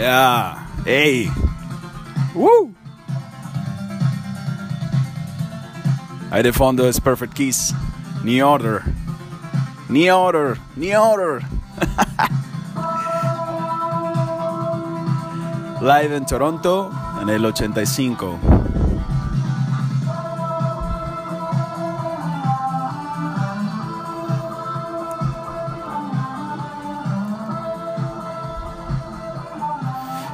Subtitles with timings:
[0.00, 0.56] Yeah.
[0.86, 1.28] Hey.
[2.34, 2.72] Woo.
[6.30, 6.54] Ahí de
[6.88, 7.74] es Perfect Kiss.
[8.24, 8.82] New Order.
[9.90, 10.56] New Order.
[10.76, 11.42] New Order.
[15.82, 16.90] Live en Toronto
[17.20, 18.38] en el 85.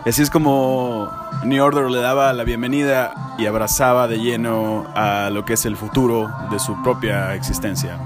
[0.06, 1.10] Así es como
[1.42, 5.76] New Order le daba la bienvenida y abrazaba de lleno a lo que es el
[5.76, 7.98] futuro de su propia existencia.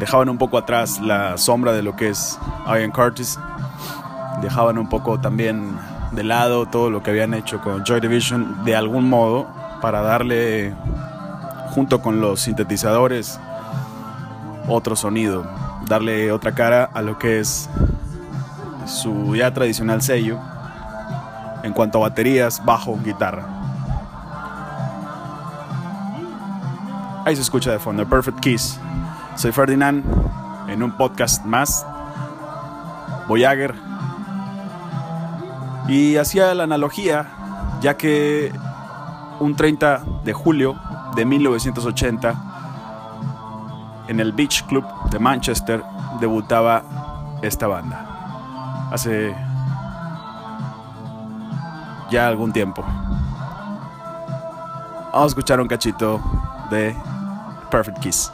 [0.00, 3.38] Dejaban un poco atrás la sombra de lo que es Ian Curtis.
[4.42, 5.78] Dejaban un poco también
[6.10, 9.46] de lado todo lo que habían hecho con Joy Division de algún modo
[9.80, 10.74] para darle,
[11.76, 13.38] junto con los sintetizadores,
[14.66, 15.46] otro sonido,
[15.86, 17.70] darle otra cara a lo que es
[18.86, 20.38] su ya tradicional sello
[21.62, 23.46] en cuanto a baterías, bajo, guitarra.
[27.24, 28.78] Ahí se escucha de fondo Perfect Kiss.
[29.34, 30.04] Soy Ferdinand
[30.68, 31.86] en un podcast más.
[33.26, 33.74] Voyager.
[35.88, 37.28] Y hacía la analogía,
[37.80, 38.52] ya que
[39.40, 40.78] un 30 de julio
[41.16, 42.34] de 1980,
[44.08, 45.82] en el Beach Club de Manchester,
[46.20, 46.82] debutaba
[47.42, 48.13] esta banda
[48.94, 49.34] hace
[52.12, 52.84] ya algún tiempo.
[55.12, 56.20] Vamos a escuchar un cachito
[56.70, 56.94] de
[57.70, 58.32] Perfect Kiss.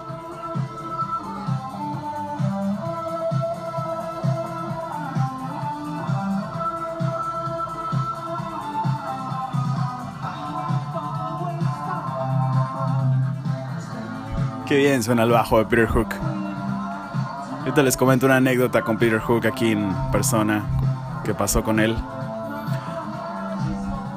[14.67, 16.40] Qué bien suena el bajo de Peter Hook.
[17.71, 20.65] Ahorita les comento una anécdota con Peter Hook aquí en persona
[21.25, 21.97] que pasó con él.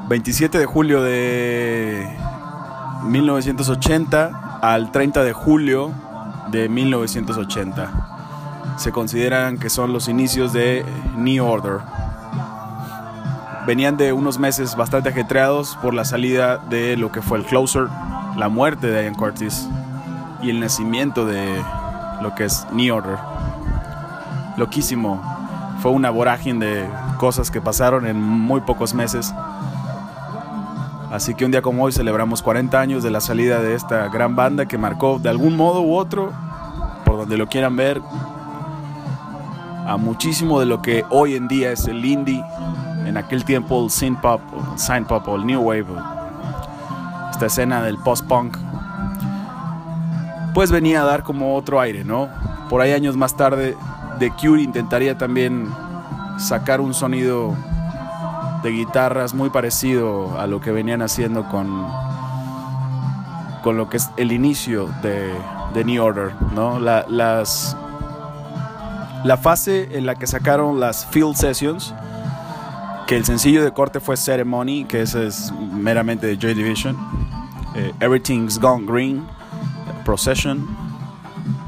[0.10, 2.18] 27 de julio de
[3.04, 5.92] 1980 al 30 de julio
[6.50, 8.74] de 1980.
[8.78, 10.84] Se consideran que son los inicios de
[11.16, 11.82] New Order.
[13.68, 17.86] Venían de unos meses bastante ajetreados por la salida de lo que fue el Closer,
[18.36, 19.70] la muerte de Ian Curtis
[20.42, 21.62] y el nacimiento de
[22.20, 23.33] lo que es New Order.
[24.58, 25.22] Loquísimo.
[25.82, 29.34] Fue una vorágine de cosas que pasaron en muy pocos meses.
[31.12, 34.36] Así que un día como hoy celebramos 40 años de la salida de esta gran
[34.36, 36.32] banda que marcó de algún modo u otro,
[37.06, 38.02] por donde lo quieran ver,
[39.86, 42.44] a muchísimo de lo que hoy en día es el indie,
[43.06, 44.42] en aquel tiempo el synth pop,
[44.76, 45.86] synth pop el new wave,
[47.30, 48.58] esta escena del post-punk,
[50.54, 52.30] pues venía a dar como otro aire, ¿no?
[52.70, 53.76] Por ahí años más tarde,
[54.20, 55.70] The Cure intentaría también
[56.38, 57.56] sacar un sonido
[58.64, 61.86] de guitarras muy parecido a lo que venían haciendo con,
[63.62, 65.34] con lo que es el inicio de,
[65.84, 66.80] New Order, ¿no?
[66.80, 67.06] La,
[69.24, 71.94] la fase en la que sacaron las Field Sessions,
[73.08, 76.96] que el sencillo de corte fue Ceremony, que ese es meramente de Joy Division,
[77.76, 79.26] eh, Everything's Gone Green,
[80.06, 80.68] Procession,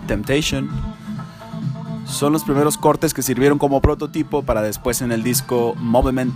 [0.07, 0.69] Temptation.
[2.05, 6.35] Son los primeros cortes que sirvieron como prototipo para después en el disco Movement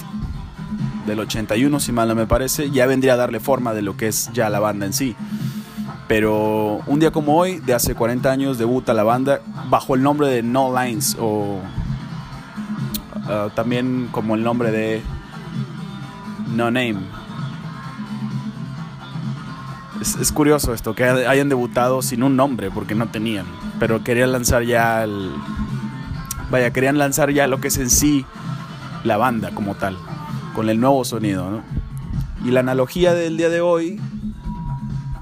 [1.05, 4.07] del 81, si mal no me parece, ya vendría a darle forma de lo que
[4.07, 5.15] es ya la banda en sí.
[6.07, 10.27] Pero un día como hoy, de hace 40 años, debuta la banda bajo el nombre
[10.27, 11.59] de No Lines o
[13.15, 15.01] uh, también como el nombre de
[16.55, 16.97] No Name.
[20.01, 23.45] Es, curioso esto, que hayan debutado sin un nombre, porque no tenían.
[23.79, 25.31] Pero querían lanzar ya el.
[26.51, 28.25] Vaya, querían lanzar ya lo que es en sí
[29.03, 29.97] la banda como tal,
[30.55, 31.61] con el nuevo sonido, ¿no?
[32.43, 33.99] Y la analogía del día de hoy,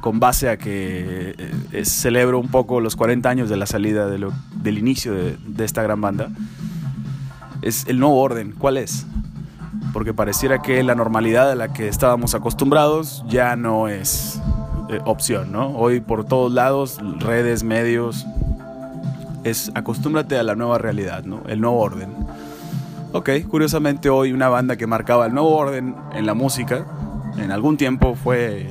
[0.02, 1.36] con base a que
[1.72, 5.38] eh, celebro un poco los 40 años de la salida de lo, del inicio de,
[5.46, 6.30] de esta gran banda,
[7.62, 8.54] es el nuevo orden.
[8.58, 9.06] ¿Cuál es?
[9.94, 14.40] Porque pareciera que la normalidad a la que estábamos acostumbrados ya no es
[14.90, 15.76] eh, opción, ¿no?
[15.76, 18.26] Hoy por todos lados, redes, medios,
[19.44, 21.42] es acostúmbrate a la nueva realidad, ¿no?
[21.48, 22.14] El nuevo orden.
[23.14, 26.86] Ok, curiosamente hoy una banda que marcaba el nuevo orden en la música,
[27.38, 28.68] en algún tiempo fue,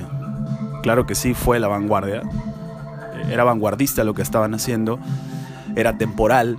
[0.83, 2.23] claro que sí, fue la vanguardia,
[3.31, 4.99] era vanguardista lo que estaban haciendo,
[5.75, 6.59] era temporal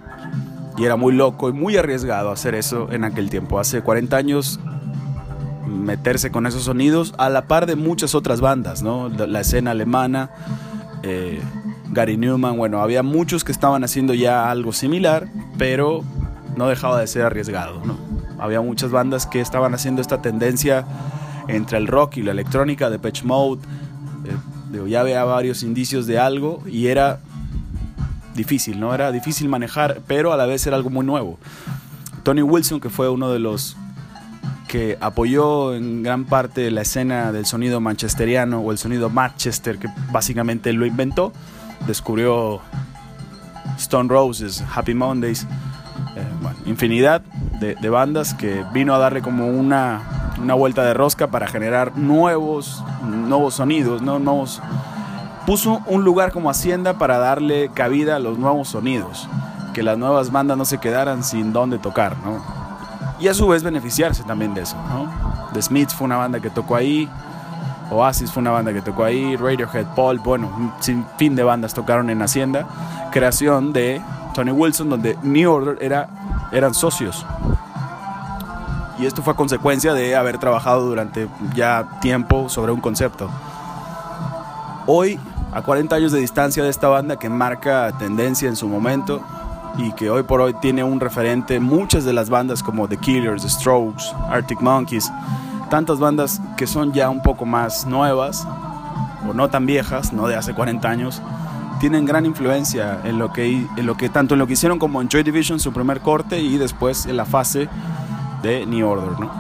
[0.78, 3.60] y era muy loco y muy arriesgado hacer eso en aquel tiempo.
[3.60, 4.60] Hace 40 años
[5.68, 9.10] meterse con esos sonidos a la par de muchas otras bandas, ¿no?
[9.10, 10.30] La escena alemana,
[11.04, 11.42] eh,
[11.98, 16.04] Gary Newman, bueno, había muchos que estaban haciendo ya algo similar, pero
[16.56, 17.98] no dejaba de ser arriesgado, ¿no?
[18.38, 20.86] Había muchas bandas que estaban haciendo esta tendencia
[21.48, 23.64] entre el rock y la electrónica de Patch Mode.
[24.26, 27.20] Eh, ya había varios indicios de algo y era
[28.36, 28.94] difícil, ¿no?
[28.94, 31.40] Era difícil manejar, pero a la vez era algo muy nuevo.
[32.22, 33.76] Tony Wilson, que fue uno de los
[34.68, 39.88] que apoyó en gran parte la escena del sonido manchesteriano o el sonido Manchester, que
[40.12, 41.34] básicamente lo inventó,
[41.86, 42.62] descubrió
[43.78, 45.46] Stone Roses, Happy Mondays,
[46.16, 46.26] eh,
[46.66, 47.22] infinidad
[47.60, 52.84] de, bandas que vino a darle como una, una, vuelta de rosca para generar nuevos,
[53.04, 54.20] nuevos sonidos, ¿no?
[54.20, 54.62] nuevos...
[55.46, 59.30] Puso un lugar como Hacienda para darle cabida a los nuevos sonidos,
[59.74, 62.44] que las nuevas bandas no se quedaran sin dónde tocar, ¿no?
[63.20, 65.10] Y a su vez beneficiarse también de eso, ¿no?
[65.54, 67.10] The Smiths fue una banda que tocó ahí,
[67.90, 72.10] Oasis fue una banda que tocó ahí, Radiohead, Paul, bueno, sin fin de bandas tocaron
[72.10, 72.68] en Hacienda,
[73.12, 74.02] creación de
[74.34, 76.10] Tony Wilson, donde New Order era,
[76.52, 77.26] eran socios.
[79.00, 83.30] Y esto fue consecuencia de haber trabajado durante ya tiempo sobre un concepto.
[84.86, 85.20] Hoy,
[85.54, 89.22] a 40 años de distancia de esta banda que marca tendencia en su momento
[89.78, 93.44] y que hoy por hoy tiene un referente, muchas de las bandas como The Killers,
[93.44, 95.12] The Strokes, Arctic Monkeys,
[95.70, 98.48] tantas bandas que son ya un poco más nuevas
[99.28, 101.22] o no tan viejas, no de hace 40 años,
[101.80, 105.02] tienen gran influencia en lo que, en lo que tanto en lo que hicieron como
[105.02, 107.70] en Joy Division, su primer corte, y después en la fase
[108.42, 109.20] de New Order.
[109.20, 109.32] ¿no?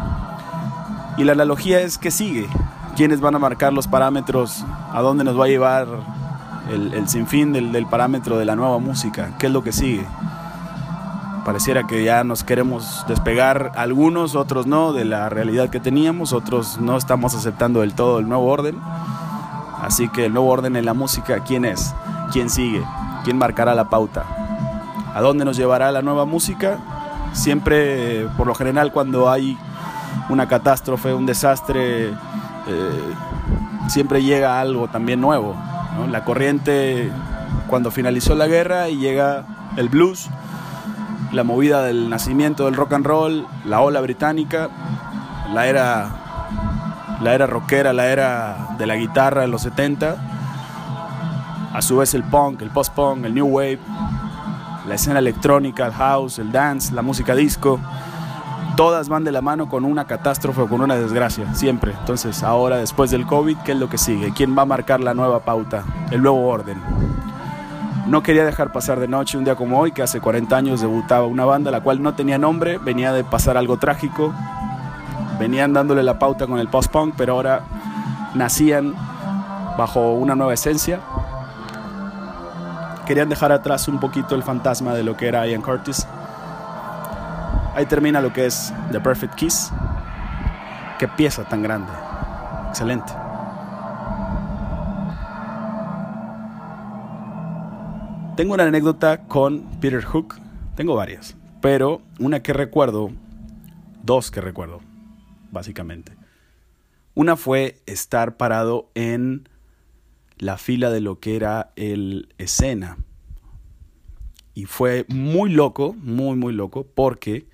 [1.17, 2.47] Y la analogía es que sigue.
[2.95, 4.65] ¿Quiénes van a marcar los parámetros?
[4.91, 5.87] ¿A dónde nos va a llevar
[6.71, 9.31] el, sinfín del, del parámetro de la nueva música?
[9.37, 10.05] ¿Qué es lo que sigue?
[11.47, 16.77] Pareciera que ya nos queremos despegar algunos, otros no, de la realidad que teníamos, otros
[16.81, 18.77] no estamos aceptando del todo el nuevo orden.
[19.81, 21.95] Así que el nuevo orden en la música, ¿quién es?
[22.33, 22.83] ¿Quién sigue?
[23.23, 24.25] ¿Quién marcará la pauta?
[25.15, 26.79] ¿A dónde nos llevará la nueva música?
[27.31, 29.57] Siempre, por lo general, cuando hay
[30.27, 33.13] una catástrofe, un desastre, eh,
[33.87, 35.55] siempre llega algo también nuevo.
[36.11, 37.09] La corriente,
[37.67, 39.45] cuando finalizó la guerra y llega
[39.77, 40.29] el blues,
[41.31, 44.69] la movida del nacimiento del rock and roll, la ola británica,
[45.53, 46.09] la era,
[47.21, 50.15] la era rockera, la era de la guitarra en los 70
[51.77, 53.79] a su vez el punk, el post-punk, el new wave,
[54.87, 57.79] la escena electrónica, el house, el dance, la música disco,
[58.75, 61.93] todas van de la mano con una catástrofe o con una desgracia, siempre.
[61.99, 64.33] Entonces, ahora, después del COVID, ¿qué es lo que sigue?
[64.33, 66.81] ¿Quién va a marcar la nueva pauta, el nuevo orden?
[68.07, 71.25] No quería dejar pasar de noche un día como hoy, que hace 40 años debutaba
[71.25, 74.33] una banda la cual no tenía nombre, venía de pasar algo trágico,
[75.37, 77.63] venían dándole la pauta con el post-punk, pero ahora
[78.33, 78.93] nacían
[79.77, 81.01] bajo una nueva esencia,
[83.05, 86.07] querían dejar atrás un poquito el fantasma de lo que era Ian Curtis.
[87.75, 89.71] Ahí termina lo que es The Perfect Kiss.
[90.97, 91.91] Qué pieza tan grande.
[92.69, 93.26] Excelente.
[98.37, 100.35] Tengo una anécdota con Peter Hook.
[100.75, 101.35] Tengo varias.
[101.59, 103.09] Pero una que recuerdo,
[104.03, 104.79] dos que recuerdo,
[105.51, 106.11] básicamente.
[107.15, 109.49] Una fue estar parado en
[110.37, 112.99] la fila de lo que era el escena.
[114.53, 117.47] Y fue muy loco, muy, muy loco, porque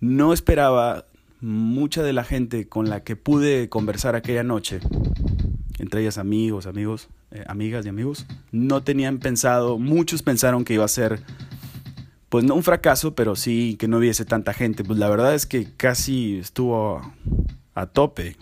[0.00, 1.04] no esperaba
[1.42, 4.80] mucha de la gente con la que pude conversar aquella noche,
[5.78, 10.84] entre ellas amigos, amigos, eh, amigas y amigos, no tenían pensado, muchos pensaron que iba
[10.84, 11.20] a ser,
[12.28, 14.84] pues no un fracaso, pero sí que no hubiese tanta gente.
[14.84, 17.02] Pues la verdad es que casi estuvo
[17.74, 18.36] a tope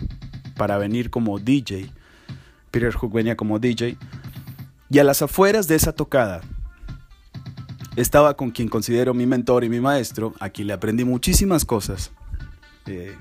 [0.59, 1.91] para venir como DJ.
[2.71, 3.97] Peter Hook venía como DJ.
[4.91, 6.43] Y a las afueras de esa tocada
[7.97, 12.13] estaba con quien considero mi mentor y mi maestro, a quien le aprendí muchísimas cosas.
[12.85, 13.17] Eh,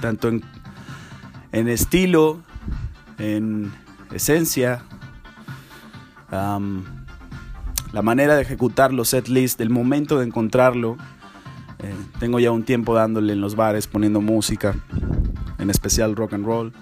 [0.00, 0.42] tanto en,
[1.52, 2.42] en, estilo,
[3.18, 3.70] en
[4.14, 4.82] esencia,
[6.30, 10.96] la manera de ejecutar los set lists, el momento de encontrarlo.
[11.78, 14.74] Eh, tengo ya un tiempo dándole en los bares, poniendo música,
[15.58, 16.72] en especial rock and roll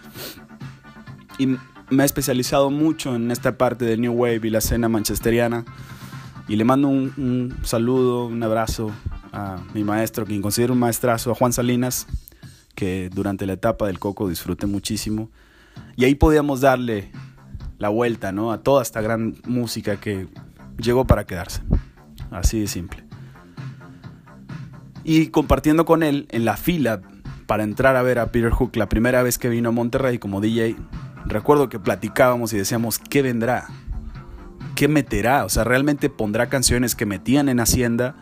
[1.39, 1.47] y
[1.91, 5.65] me he especializado mucho en esta parte de New Wave y la escena manchesteriana.
[6.49, 8.91] Y le mando un, saludo, un abrazo
[9.33, 12.07] a mi maestro, quien considero un maestrazo, a Juan Salinas,
[12.75, 15.31] que durante la etapa del Coco disfruté muchísimo.
[15.97, 17.11] Y ahí podíamos darle
[17.79, 18.53] la vuelta ¿no?
[18.53, 20.29] a toda esta gran música que
[20.79, 21.63] llegó para quedarse.
[22.31, 23.05] Así de simple.
[25.05, 27.03] Y compartiendo con él en la fila
[27.47, 30.41] para entrar a ver a Peter Hook la primera vez que vino a Monterrey como
[30.41, 30.77] DJ,
[31.27, 33.67] recuerdo que platicábamos y decíamos, ¿qué vendrá?
[34.77, 35.45] ¿Qué meterá?
[35.45, 38.15] O sea, ¿realmente pondrá canciones que metían en Hacienda?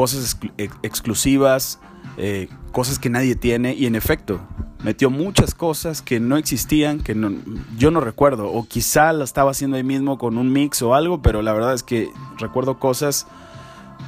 [0.00, 0.38] cosas
[0.82, 1.78] exclusivas,
[2.16, 4.40] eh, cosas que nadie tiene y en efecto
[4.82, 7.16] metió muchas cosas que no existían, que
[7.76, 11.22] yo no recuerdo, o quizá la estaba haciendo ahí mismo con un mix o algo,
[11.22, 13.26] pero la verdad es que recuerdo cosas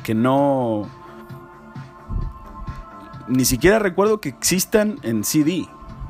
[0.03, 0.89] que no...
[3.29, 5.67] Ni siquiera recuerdo que existan en CD.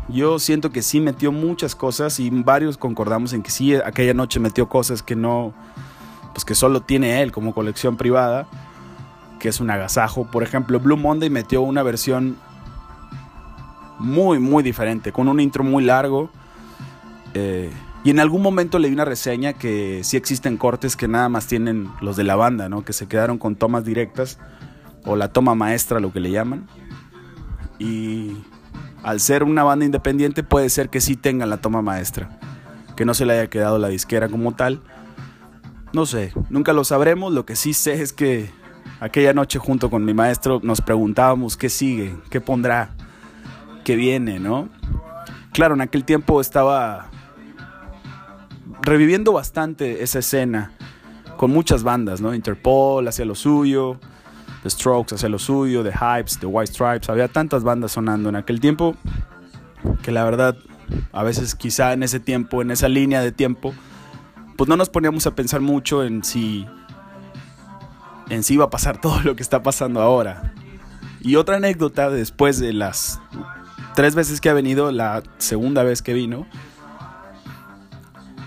[0.09, 4.41] Yo siento que sí metió muchas cosas y varios concordamos en que sí, aquella noche
[4.41, 5.53] metió cosas que no,
[6.33, 8.47] pues que solo tiene él como colección privada,
[9.43, 10.25] que es un agasajo.
[10.25, 12.37] Por ejemplo, Blue Monday metió una versión
[13.99, 16.31] muy, muy diferente, con un intro muy largo.
[17.35, 17.73] Eh,
[18.05, 21.91] y en algún momento leí una reseña que sí existen cortes que nada más tienen
[22.01, 22.85] los de la banda, ¿no?
[22.85, 24.39] Que se quedaron con tomas directas
[25.05, 26.69] o la toma maestra, lo que le llaman.
[27.81, 28.37] Y
[29.03, 32.39] al ser una banda independiente puede ser que sí tengan la toma maestra,
[32.95, 34.83] que no se le haya quedado la disquera como tal.
[35.93, 38.62] No sé, nunca lo sabremos, lo que sí sé es que
[39.03, 42.91] aquella noche junto con mi maestro nos preguntábamos qué sigue, qué pondrá,
[43.83, 44.69] qué viene, ¿no?
[45.53, 47.11] Claro, en aquel tiempo estaba
[48.81, 50.71] reviviendo bastante esa escena
[51.37, 52.33] con muchas bandas, ¿no?
[52.33, 53.99] Interpol hacía lo suyo,
[54.63, 58.37] The Strokes hacía lo suyo, The Hypes, The White Stripes, había tantas bandas sonando en
[58.37, 58.95] aquel tiempo
[60.05, 60.57] que la verdad
[61.11, 63.75] a veces quizá en ese tiempo, en esa línea de tiempo,
[64.57, 66.69] pues no nos poníamos a pensar mucho en si
[68.29, 70.55] en si iba a pasar todo lo que está pasando ahora.
[71.21, 73.21] Y otra anécdota después de las
[73.95, 76.47] tres veces que ha venido, la segunda vez que vino,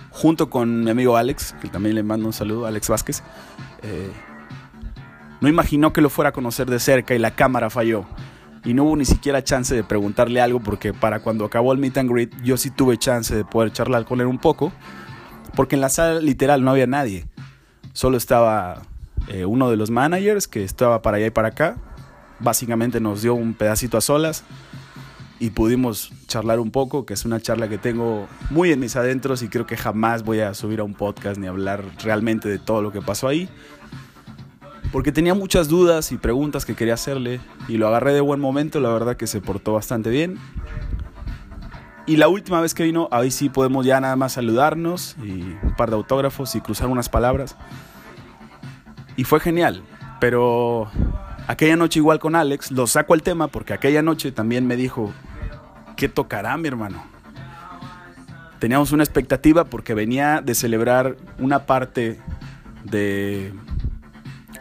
[0.09, 3.23] junto con mi amigo Alex, que también le mando un saludo, Alex Vázquez,
[3.81, 4.11] eh,
[5.41, 8.05] no imaginó que lo fuera a conocer de cerca y la cámara falló.
[8.63, 11.97] Y no hubo ni siquiera chance de preguntarle algo porque para cuando acabó el meet
[11.97, 14.73] and greet yo sí tuve chance de poder charlar con él un poco.
[15.55, 17.27] Porque en la sala literal no había nadie.
[17.93, 18.81] Solo estaba
[19.27, 21.77] eh, uno de los managers que estaba para allá y para acá.
[22.39, 24.43] Básicamente nos dio un pedacito a solas
[25.39, 29.41] y pudimos charlar un poco, que es una charla que tengo muy en mis adentros
[29.41, 32.81] y creo que jamás voy a subir a un podcast ni hablar realmente de todo
[32.81, 33.49] lo que pasó ahí.
[34.91, 38.79] Porque tenía muchas dudas y preguntas que quería hacerle y lo agarré de buen momento,
[38.79, 40.37] la verdad que se portó bastante bien.
[42.07, 45.75] Y la última vez que vino, ahí sí podemos ya nada más saludarnos y un
[45.75, 47.57] par de autógrafos y cruzar unas palabras.
[49.17, 49.83] Y fue genial,
[50.19, 50.89] pero
[51.47, 55.13] aquella noche igual con Alex, lo saco al tema porque aquella noche también me dijo,
[55.95, 57.03] ¿qué tocará mi hermano?
[58.59, 62.19] Teníamos una expectativa porque venía de celebrar una parte
[62.83, 63.53] de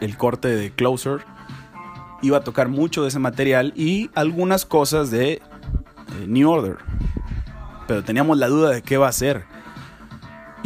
[0.01, 1.21] el corte de Closer.
[2.21, 5.41] Iba a tocar mucho de ese material y algunas cosas de eh,
[6.27, 6.77] New Order.
[7.87, 9.45] Pero teníamos la duda de qué va a ser.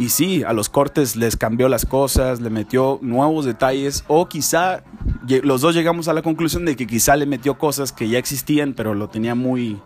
[0.00, 4.82] Y sí, a los cortes les cambió las cosas, le metió nuevos detalles o quizá
[5.42, 8.72] los dos llegamos a la conclusión de que quizá le metió cosas que ya existían,
[8.72, 9.78] pero lo tenía muy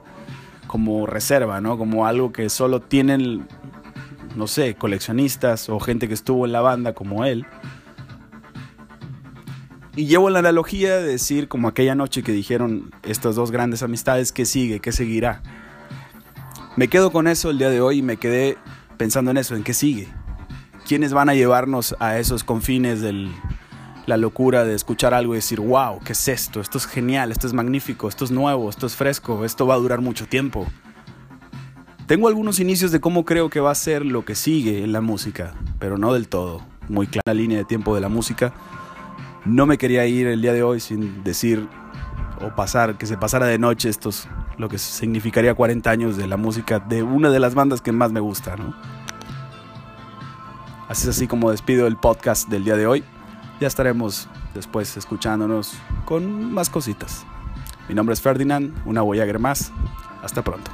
[0.69, 1.77] como reserva, ¿no?
[1.77, 3.49] Como algo que solo tienen,
[4.37, 7.45] no sé, coleccionistas o gente que estuvo en la banda como él.
[9.97, 14.31] Y llevo la analogía de decir como aquella noche que dijeron estas dos grandes amistades,
[14.31, 14.79] ¿qué sigue?
[14.79, 15.43] ¿Qué seguirá?
[16.77, 18.59] Me quedo con eso el día de hoy y me quedé
[18.97, 20.09] pensando en eso, en qué sigue.
[20.87, 23.29] ¿Quiénes van a llevarnos a esos confines de
[24.07, 26.61] la locura de escuchar algo y decir, wow, ¿qué es esto?
[26.61, 29.79] Esto es genial, esto es magnífico, esto es nuevo, esto es fresco, esto va a
[29.79, 30.67] durar mucho tiempo.
[32.07, 35.01] Tengo algunos inicios de cómo creo que va a ser lo que sigue en la
[35.01, 36.61] música, pero no del todo.
[36.89, 38.53] Muy clara la línea de tiempo de la música.
[39.47, 41.67] No me quería ir el día de hoy sin decir
[42.43, 46.37] o pasar, que se pasara de noche estos lo que significaría 40 años de la
[46.37, 48.75] música de una de las bandas que más me gusta, ¿no?
[50.89, 53.05] Así es así como despido el podcast del día de hoy.
[53.61, 57.25] Ya estaremos después escuchándonos con más cositas.
[57.89, 59.73] Mi nombre es Ferdinand, una Voyager más.
[60.23, 60.71] Hasta pronto.